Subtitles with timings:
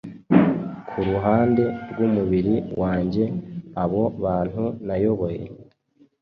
[0.89, 3.23] Kuruhande rwumubiri wanjye
[3.83, 5.43] Abo bantu nayoboye